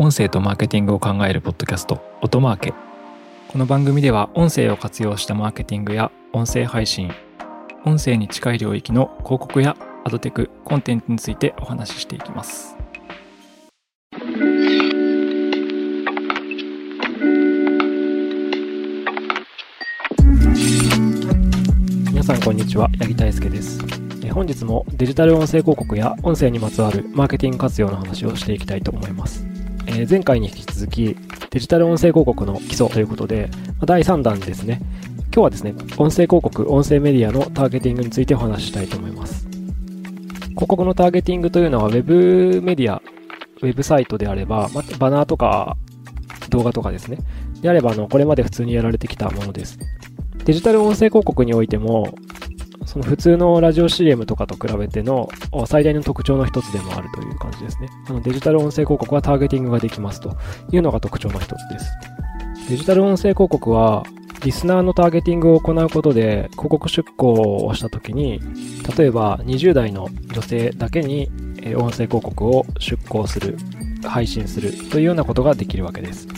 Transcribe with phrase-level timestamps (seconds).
[0.00, 2.72] 音声とマーケティングを考えるポッドキャスト音マーケ。
[3.48, 7.10] この番組では音声を活用したマーケティングや音声配信
[7.84, 12.76] 音声に近い領域の広告やアドテクコンテンツについてお話ししていきます。
[22.12, 22.88] 皆さんこんにちは。
[23.00, 23.80] 八木大輔です。
[24.32, 29.47] 本日もデジタル音声広告や音声にまつわるマーケティング活用の話をしていきたいと思います。
[30.00, 31.16] え前回に引き続き
[31.50, 33.50] デジタル音声広告の基礎ということで
[33.84, 34.80] 第3弾ですね
[35.32, 39.48] 今日はですね音声広告音声メディアのターゲティングについてお話ししたいと思います
[40.50, 43.02] 広告のターゲティングというのは Web メディア
[43.62, 45.76] ウェブサイトであれば、まバナーとか
[46.50, 47.18] 動画とかですね。
[47.60, 49.78] であれば、あの、これまで普通にやられてきたものです。
[50.44, 52.14] デジタル音声広告においても、
[52.88, 55.28] その普通のラジオ CM とかと比べての
[55.66, 57.90] 最大の特徴の一つでもあるという感じですね。
[58.08, 60.38] あのデジタル音声広告はターゲティングができますと
[60.72, 61.90] いうのが特徴の一つです。
[62.70, 64.04] デジタル音声広告は
[64.42, 68.40] リスナーのターゲティングを行うことで広告出稿をした時に
[68.96, 71.28] 例えば20代の女性だけに
[71.76, 73.58] 音声広告を出稿する
[74.02, 76.28] 配信するというようなことができるわけです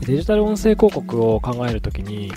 [0.00, 2.32] デジタル音声広告を考えるときに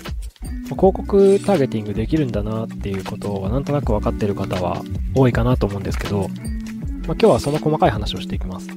[0.64, 4.82] 広告ターゲティングできるんだなっていうことはなんとなく分かってる方は
[5.14, 6.28] 多いかなと思うんですけど、まあ、
[7.08, 8.68] 今日はその細かい話をしていきます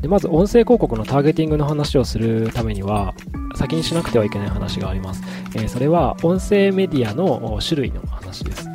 [0.00, 3.14] でまず音声広告のターゲティングの話をするためには
[3.56, 5.22] 先にしなくてはいけない話があります、
[5.54, 8.68] えー、それは音声メディアの種類の話です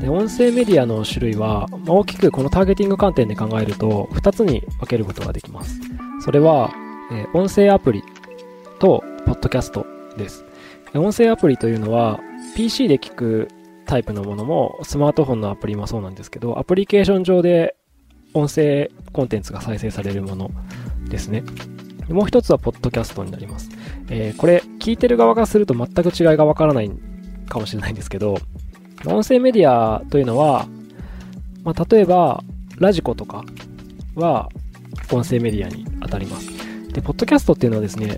[0.00, 5.80] で音声メディアの種類は、まあ、大きくこのターゲティング観点で考えると2つに分けることができます。
[6.20, 6.72] それは、
[7.10, 8.02] えー、音声アプリ
[8.78, 10.44] とポッドキャストです。
[10.94, 12.20] 音声アプリというのは
[12.56, 13.48] PC で聞く
[13.86, 17.76] タイプのものもスマートフォンのアプリもそうなんですけどアプリケーション上で
[18.34, 20.50] 音声コンテンツが再生されるもの
[21.08, 21.42] ですね。
[22.10, 23.70] もう一つはポッドキャストになります。
[24.08, 26.90] えー、これ聞いてる側がすると全く違いがわからない
[27.48, 28.38] かもしれないんですけど
[29.06, 30.66] 音声メディアというのは、
[31.62, 32.42] まあ、例えば、
[32.78, 33.44] ラジコとか
[34.14, 34.48] は
[35.12, 36.48] 音声メディアに当たります。
[36.92, 38.16] で、ポッドキャストっていうのはですね、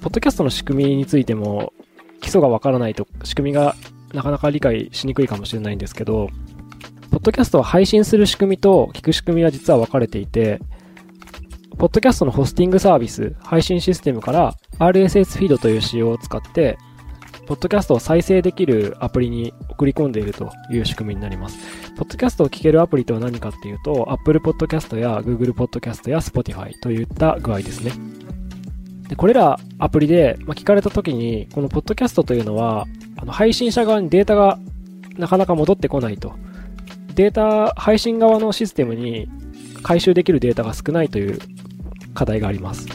[0.00, 1.72] ポッドキャストの仕組みについても
[2.22, 3.76] 基礎がわからないと仕組みが
[4.14, 6.30] なかなか理解しにくいかもしれないんですけど、
[7.10, 10.60] ポッドキャストは配信する仕組みと聞く仕組みは実は分かれていて、
[11.78, 16.78] ポッドキャストのホスティングサービス、配信システムから RSS フィードという仕様を使って、
[17.46, 21.58] ポッドキャストを再生できるアプリに送り込んでいるという仕組みになります。
[21.96, 27.92] ポッドキャストを聞けるアプリとは何かっていうと、Apple Podcast や Google Podcast や Spotify といった具合ですね。
[29.12, 32.86] でこれらアプリで、ま、聞かれた時に、このポッドキャストというのは、
[33.18, 34.58] あの配信者側にデータが
[35.18, 36.32] なかなか戻ってこないと。
[37.14, 39.28] データ、配信側のシステムに
[39.82, 41.38] 回収できるデータが少ないという
[42.14, 42.86] 課題があります。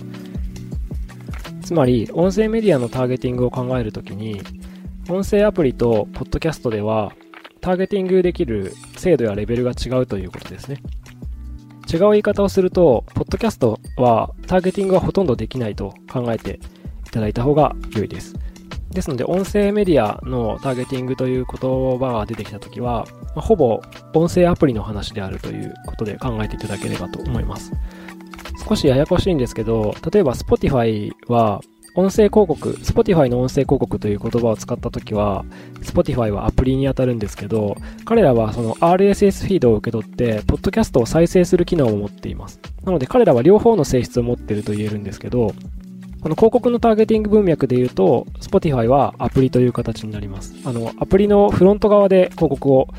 [1.61, 4.41] つまり、音声メディアのターゲティングを考えるときに、
[5.09, 7.11] 音声アプリとポッドキャストでは、
[7.61, 10.77] ターゲティングできる精度やレベルが違うということですね。
[11.91, 16.59] 違う言い方をすると、ポッドキャストはターゲティングはほとんどできないと考えて
[17.07, 18.35] いただいた方が良いです。
[18.91, 23.05] ですので、音声メディアのターゲティングという言葉が出てきたときは、
[23.35, 23.81] ほぼ
[24.13, 27.71] 音声アプリの話であるということで考えていただければと思います。
[28.67, 31.61] 少しややこしいんですけど、例えば Spotify は
[31.97, 35.45] 音声広告、Spotify の音声広告という言葉を使ったときは、
[35.81, 37.75] Spotify はアプリに当たるんですけど、
[38.05, 42.59] 彼らはその RSS フィードを受け取って、ポッドキャストを再生する機能を持っています。
[42.85, 45.55] なので彼らは両方の性質を持っていると言えるんですけど、
[46.21, 50.53] この広告のターゲティング文脈で言うと、Spotify はアプリという形になります。
[50.65, 52.89] あの、アプリのフロント側で広告を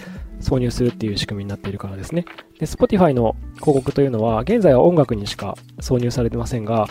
[0.41, 2.25] 挿入するっていう仕組みになっているからですね。
[2.59, 6.89] で、Spotify の広告というのは、現在は音楽にしか挿入されてませんが、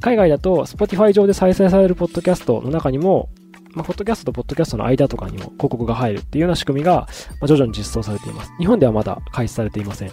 [0.00, 3.28] 海外だと Spotify 上で再生されるポッドキャストの中にも、
[3.72, 7.08] まあ、ポッドキャストとポッドキャストの間とかにも広告が入るっていうような仕組みが、
[7.40, 8.52] ま、徐々に実装されています。
[8.58, 10.10] 日本ではまだ開始されていません。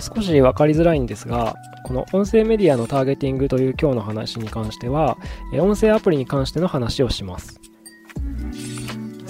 [0.00, 1.54] 少しわかりづらいんですが、
[1.84, 5.16] この音声メディアのターゲティングという今日の話に関しては、
[5.58, 7.60] 音声アプリに関しての話をします。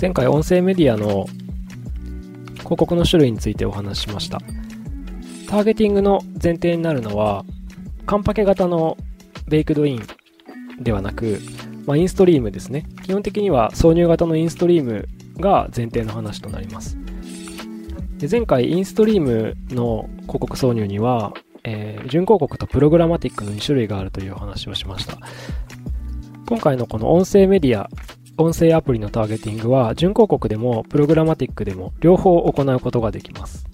[0.01, 1.27] 前回音声メディアの
[2.57, 4.41] 広告の種類についてお話ししました。
[5.49, 7.45] ターゲティングの前提になるのは、
[8.07, 8.97] カンパケ型の
[9.49, 10.03] ベイクドイン
[10.81, 11.41] ではなく、
[11.87, 12.87] まあ、インストリームですね。
[13.03, 15.09] 基本的には挿入型のインストリーム
[15.39, 16.97] が前提の話となります。
[18.19, 25.19] で前回、インストリームの広告挿入には、えー、準広告とプログラマティックの2種類があるという話をしました。
[26.49, 27.91] 今回のこの音声メディア
[28.39, 33.67] 音声アプリのターゲティングは、準広告でもプログラマティックでも両方行うことができます。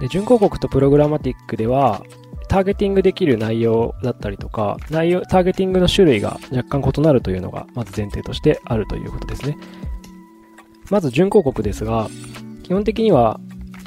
[0.00, 2.02] で準広告とプログラマティックでは、
[2.50, 9.56] ターゲティングできる内容だったりとか、内容、ターゲティングの種類が若干異なるというのが、まず前提としてあるということですね。
[10.90, 12.08] まず、準広告ですが、
[12.64, 13.38] 基本的には、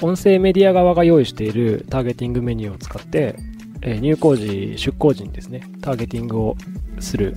[0.01, 3.35] 音声メディア側が用意しているターゲティングメニューを使って、
[3.81, 6.55] え入稿時、出稿時にですね、ターゲティングを
[7.01, 7.35] する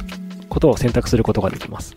[0.48, 1.96] ことを選択することができます。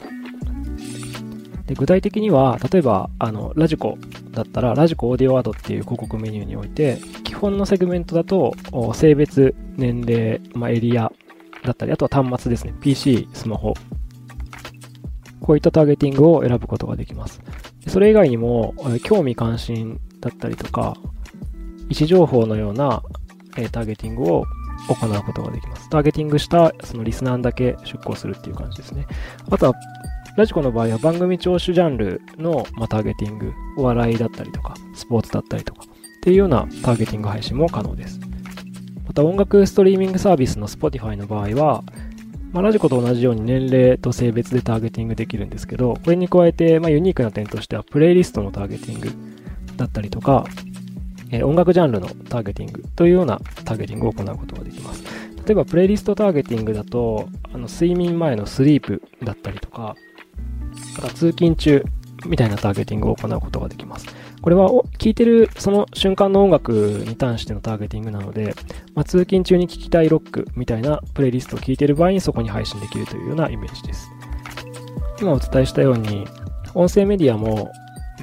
[1.68, 4.00] で具体的には、例えば、あの、ラジコ
[4.40, 8.54] だったら、ラジコオーディオアドっていう広告メニューにおいて、基本のセグメントだと、
[8.94, 11.12] 性別、年齢、まあ、エリア
[11.64, 12.74] だったり、あとは端末ですね。
[12.82, 13.74] PC、スマホ。
[15.42, 17.42] こういったターゲティングを選ぶことができます。
[17.88, 20.96] それ以外にも、興味関心だったりとか、
[21.90, 23.04] 位置情報のような、
[23.72, 24.46] ターゲティングを
[24.88, 25.90] 行うことができます。
[25.90, 29.06] ターゲティングしたそのリスナーだけ出稿するっていう感じですね。
[29.50, 29.74] あとは
[30.40, 38.22] ラジコの場合は番組聴取ジャンルの、まターゲティング、お笑いだったりとか、スポーツだったりとか、っていうようなターゲティング配信も可能です。
[39.06, 41.84] また音楽ストリーミングサービスの Spotify の場合は、
[42.54, 49.12] まあ、ラジコと同じように年齢と性別でターゲティングできるんですけど、これに加えて、まあ、ユニークな点としては、プレイリストのターゲティング
[49.76, 50.46] だったりとか、
[51.32, 55.04] えー、音楽ジャンルのターゲティングというようなターゲティングを行うことができます。
[55.46, 59.98] 例えば、プレイリストターゲティングだと、あの睡眠前のスリープだったりとか、
[61.02, 61.84] また通勤中
[62.26, 64.08] みたいなターゲティングを行うことができます。
[64.42, 66.72] これは聴いてるその瞬間の音楽
[67.08, 68.56] に関してのターゲティングなので、
[68.94, 74.10] まあ、通勤中に聴きたいロックみたいなプレイリストを聴いてる場合にそこに配信できるというようなイメージです。
[75.22, 76.26] 今お伝えしたように、
[76.74, 77.70] 音声メディアも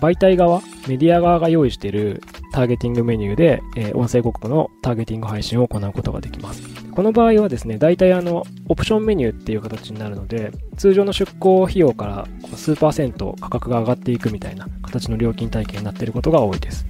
[0.01, 2.23] 媒体側、メディア側が用意している
[2.53, 6.76] ターゲティングメニューで、え、音声広告のターゲティング配信を行うことができます。
[6.97, 12.27] この場合はですね、大体あの、オプションメニューっていう形になるので、通常の出向費用から
[12.57, 16.87] 数パーセント価格が上がっていくみたいな形の料金体系になっていることが多いです。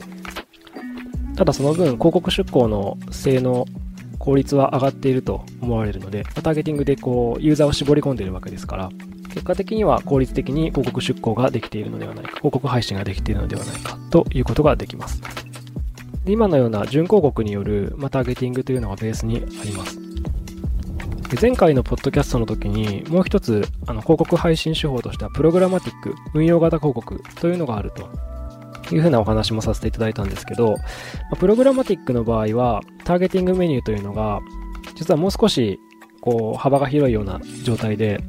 [1.34, 3.66] ただその分、広告出向の性能、
[4.20, 8.90] 効率は上がっていると思われるので、ターゲティングでこう、ユーザーを絞り込んでいるわけですから、
[9.30, 15.20] 結果的には効率的に広告出稿ができているのではないか、広告配信ができているのではないかということができます。
[16.26, 19.98] 今のような準広告による、まターゲティングというのがベースにあります。
[21.28, 30.76] で前回のポッドキャストの時にもう一つあの広告配信手法としてはプログラマティック運用型広告というのがあるというふうなお話もさせていただいたんですけど、
[31.38, 34.40] プログラマティックの場合はターゲティングメニューというのが
[34.94, 35.80] 実はもう少し
[36.20, 38.20] こう幅が広いような状態で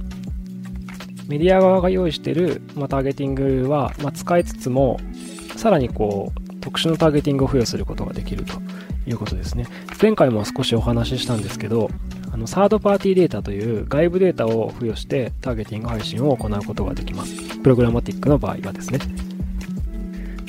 [1.27, 4.99] メディア側が用意している、ま、ターゲティングは、ま、使いつつも
[5.55, 8.55] さらにこう特殊なターゲティングを付与することができると
[9.05, 9.67] いうことですね。
[10.01, 11.89] 前回も少しお話ししたんですけど、
[12.29, 17.57] あのサードパーティーデータという外部データを付与してターゲティング配信を行うことができます。
[17.59, 18.99] プログラマティックの場合はですね。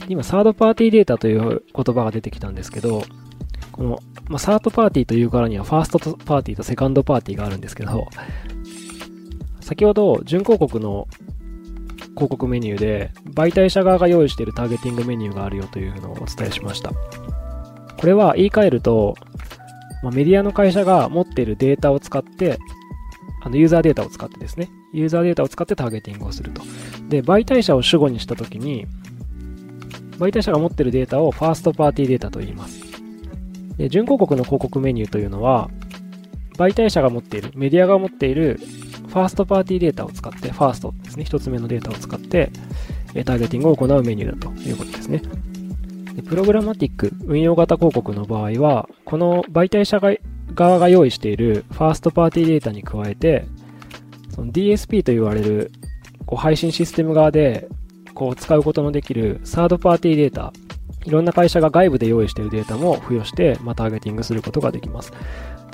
[0.09, 3.05] 今、サードパーティーデータという言葉が出てきたんですけど、
[3.71, 8.09] この、まあ、サードパーティーというからにはファーストパーティーとセカンドパーティーがあるんですけど、
[9.61, 11.07] 先ほど準広告の
[12.19, 16.91] 広告メニューで、媒体者側が用意しているターゲティングメニューがあるよというのをお伝えしました。
[16.91, 19.15] これは言い換えると、
[20.03, 22.59] まあ、メディアの会社が持っているデータを使って、
[23.41, 26.63] あの、ユーザーデータを使ってですね、ユーザーデータを使ってターゲティングをすると。
[27.09, 28.87] で、媒体者を主語にしたときに、
[30.19, 32.81] 媒体者が持っているデータをファーストパーティーデータと言います。
[33.77, 35.71] で、準広告の広告メニューというのは、
[36.57, 38.59] 媒体者が持っている、メディアが持っている
[39.09, 42.51] ファーストパーティーデータを使って、ファーストですね、一つ目のデータを使って、
[43.25, 45.23] ターゲティングを行うメニューだということですね。
[46.15, 50.01] でプログラマティック運用型広告の場合は、この媒体者
[50.55, 53.47] 側が用意しているファーストパーティーデータに加えて、
[54.35, 55.73] その DSP と言われる
[56.27, 57.69] こう配信システム側で
[58.15, 60.53] こう使うことのできるサードパーティーデータ、
[61.05, 65.13] いろんな会社が外部で用意しているデータも付与して、まあ、ターゲティングすることができます。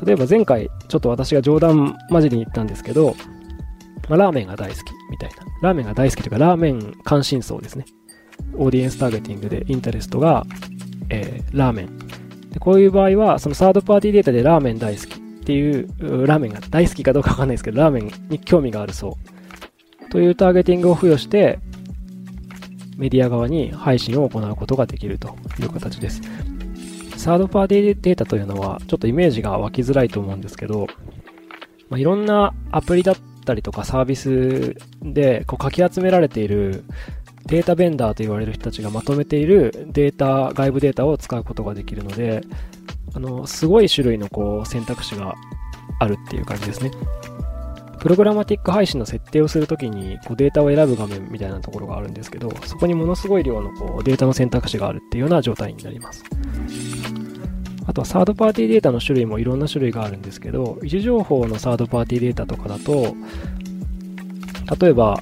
[0.05, 3.17] 例えば前回、ちょっと私が冗談交じりに言ったんですけど、
[4.09, 5.37] まあ、ラーメンが大好きみたいな。
[5.63, 7.87] ラーメンが大好きというか、ラーメン関心層ですね。
[8.57, 10.47] オーディエンスターゲティングでインタレストが、
[11.09, 11.99] えー、ラーメン。
[12.51, 15.89] でこういう場合は、そのサードパーティーデータでラーメン大好きっていう、
[16.27, 19.17] ラーメンが大好きかどうかわかんないですけど、ラーメンに興味がある層
[20.11, 21.59] というターゲティングを付与して、
[22.97, 26.21] メディア側に配信を行うことができるという形です。
[27.25, 30.87] サードパーティデータというのは、ちょっとイメージが湧きづらいと思うんですけど、
[31.89, 33.17] まあ、いろんなアプリだっ
[33.47, 36.85] たりとかサービスでこうかき集められている
[37.47, 42.43] データベンダーと言われる人たちがまとめているデータ、外部データを使うことができるので、
[43.15, 45.35] あの、すごい種類のこう選択肢が
[46.01, 46.91] あるっていう感じですね。
[48.01, 56.23] プログラマティック配信の設定をするときにこうデータを選ぶ画面みたいなところがあるんですけど、そこにものすごい量のこうデータの選択肢があるっていうような状態になります。
[57.87, 63.15] あとはサードパーティーデータの種類もいろんな種類があるんですけど、位置情報のサードパーティーデータとかだと、
[64.81, 65.21] 例えば、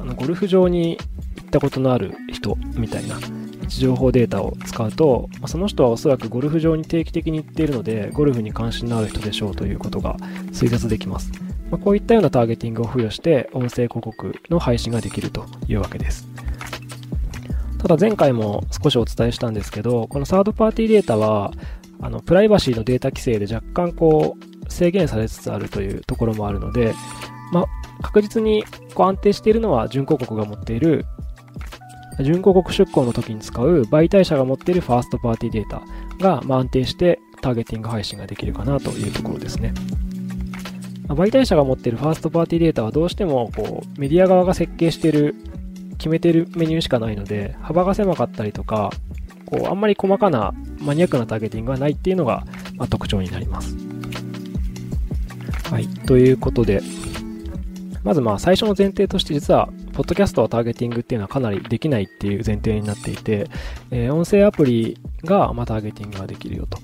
[0.00, 0.98] あのゴルフ場に
[1.36, 3.16] 行ったことのある人みたいな
[3.62, 10.16] 位置情報データを使うと、まその人はおそらくゴルフ場に定期的に行っているので、ゴルフに関心のある人でしょうということが
[10.52, 11.30] 推察できます。
[11.70, 16.28] まあ、こういったようなターゲティングを付与して、音声広告の配信ができるというわけです。
[17.78, 21.52] ただ前回も少しお伝えしたんですけど、このサードパーティーデータは、
[22.02, 26.94] あの、プライバシーのデータ規制で若干こう、制限されつつあるというところもあるので、
[27.52, 27.66] まあ、
[28.02, 31.06] 確実にこう安定しているのは準広告が持っている、
[32.18, 35.82] 準広告出稿の時に使う媒体者が持っているファーストパーティーデータ
[36.18, 39.72] が、ま安定してターゲティング配信ができるかなというところですね。
[41.08, 45.34] 媒体者が持っているファーストパーティーデータはどうしてもこうメディア側が設計している
[45.98, 48.90] 決めてるメニューしかないので幅が狭かったりとか
[49.52, 53.76] こうあんまり細かなマニアックなターゲティングがないっていうのが、まあ、特徴になります。
[55.70, 55.86] はい。
[55.88, 56.80] ということで、
[58.02, 63.50] まずまあ最初の前提として実は、ポッドキャストはターゲティングっていうのはかなりできないっていう前提になっていて、
[63.90, 66.78] えー、音声アプリがまターゲティングができるよと。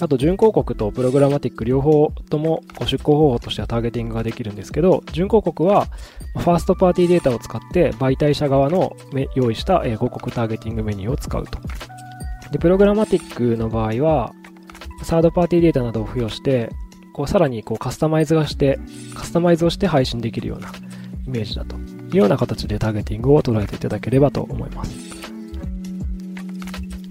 [0.00, 5.86] あと、準広告とプログラマティック両方ともこう出稿方法としてはターゲティングができるんですけど、準広告は
[6.36, 8.96] ファーストパーティーデータを使って媒体者側の
[9.34, 11.58] 用意した広告ターゲティングメニューを使うと。
[12.52, 14.32] で、プログラマティックの場合は、
[15.02, 16.70] サードパーティーデータなどを付与して、
[17.12, 18.78] こうさらにこうカスタマイズがして、
[19.14, 20.68] カスタマイズをして配信できるような
[21.26, 21.80] イメージだとい
[22.14, 25.07] うような形でターゲティングを捉えていただければと思います。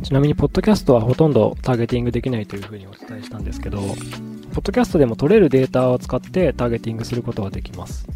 [0.03, 8.07] ちなみに、ポッドキャストはほとんどターゲティングできないというふうにお伝えしたんですけど、ポッドキャストでも取れるデータを使ってターゲティングすることができます。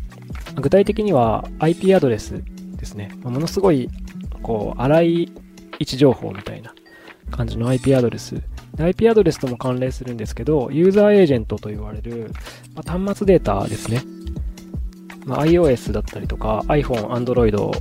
[0.55, 2.43] 具体的には IP アドレス
[2.75, 3.11] ですね。
[3.23, 3.89] ものすごい、
[4.41, 5.31] こう、荒い位
[5.81, 6.73] 置情報みたいな
[7.31, 8.41] 感じの IP アドレス
[8.79, 12.31] IP アドレスとも関連するんですけど、ユーザーエージェントと言われる、
[12.75, 14.01] まあ、端末データですね。
[15.25, 17.71] まあ、iOS だったりとか、iPhone、Android、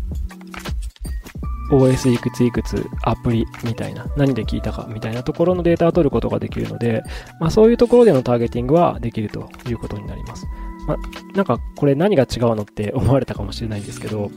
[1.71, 7.03] OS いくついくつアプリみたいな、何で聞いたかみたいなところのデータを取ることができるので、
[7.39, 10.47] まあ、そういうところでのターゲティングはできるということになります。
[10.87, 10.97] まあ、
[11.37, 14.31] なんかこれ何が違うのって思われたかもしれないんですけど、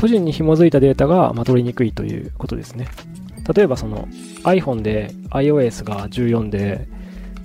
[0.00, 2.88] 個人に紐づいたデータが、ま取りにくいということですね。
[3.54, 4.08] 例えばその
[4.44, 6.88] iPhone で iOS が14で、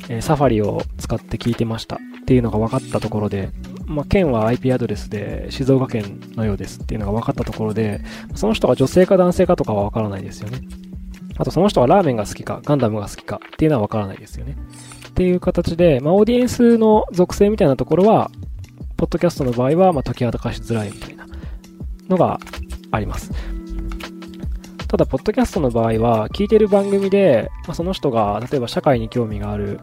[0.09, 3.49] えー、サファリを使って聞いてましたっていうのが分かったところで、
[3.87, 8.01] まあ、県は IP アドレスで静岡県のようですっていうのが分かったところで、
[8.35, 10.61] その人が女性か男性かとかは分からないですよね。
[11.37, 14.55] あとその人がラーメンが好きか、ガンダムが好きかっていうのは分からないですよね。
[15.09, 18.31] っていう形で、まあ、オーディエンスの属性みたいなところは、
[18.97, 21.25] ポッドキャストの場合は、ま、解き明かしづらいみたいな
[22.09, 22.39] のが
[22.91, 23.31] あります。
[24.87, 29.81] ただ、ポッドキャストの場合は、聞いてる番組で、まあ、その人が、例えば社会に興味がある、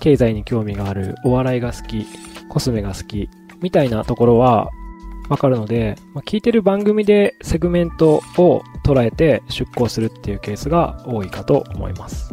[0.00, 2.06] 経済に興味がある、お笑いが好き、
[2.48, 3.28] コスメが好き、
[3.60, 4.70] みたいなところは
[5.28, 12.32] わかるので、まあ、聞いてる番組でセグメントを捉えて出稿するっていうケースが多いかと思います。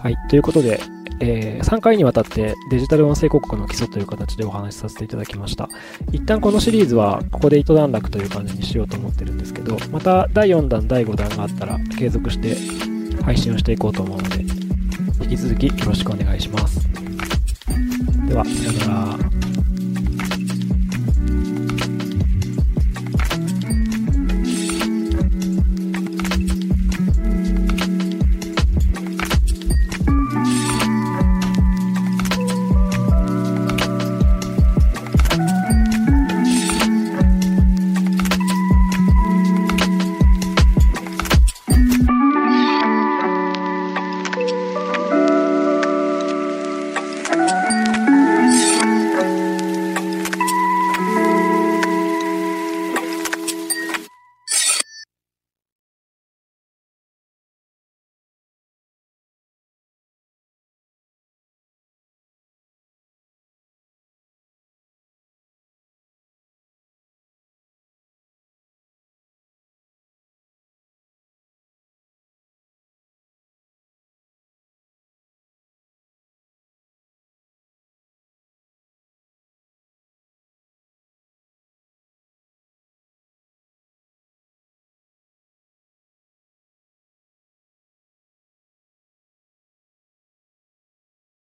[0.00, 0.16] はい。
[0.28, 0.80] ということで、
[1.20, 5.68] えー、3回にわたってデジタル音声広告の基礎という形でお話しさせていただきました。
[6.12, 12.56] 一旦このシリーズはここで一段落という感じにしようと思ってるんですけど、また第4弾、第5弾があったら継続して
[13.22, 14.42] 配信をしていこうと思うので、
[15.22, 17.03] 引き続きよろしくお願いします。
[18.28, 19.33] では、さよなら。